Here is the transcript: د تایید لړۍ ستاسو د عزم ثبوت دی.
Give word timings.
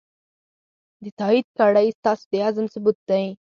د 1.03 1.05
تایید 1.19 1.45
لړۍ 1.59 1.87
ستاسو 1.97 2.23
د 2.31 2.33
عزم 2.45 2.65
ثبوت 2.73 2.97
دی. 3.09 3.25